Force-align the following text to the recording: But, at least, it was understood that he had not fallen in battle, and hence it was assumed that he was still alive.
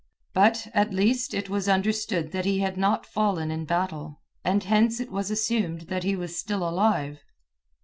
But, 0.33 0.65
at 0.73 0.91
least, 0.95 1.31
it 1.35 1.47
was 1.47 1.69
understood 1.69 2.31
that 2.31 2.43
he 2.43 2.57
had 2.57 2.75
not 2.75 3.05
fallen 3.05 3.51
in 3.51 3.65
battle, 3.65 4.19
and 4.43 4.63
hence 4.63 4.99
it 4.99 5.11
was 5.11 5.29
assumed 5.29 5.81
that 5.81 6.03
he 6.03 6.15
was 6.15 6.35
still 6.35 6.67
alive. 6.67 7.19